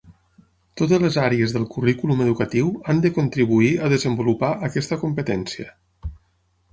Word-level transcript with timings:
Totes 0.81 1.01
les 1.01 1.17
àrees 1.23 1.51
del 1.57 1.67
currículum 1.75 2.23
educatiu 2.25 2.71
han 2.93 3.01
de 3.03 3.11
contribuir 3.17 3.69
a 3.89 3.91
desenvolupar 3.95 4.49
aquesta 4.69 4.99
competència. 5.03 5.69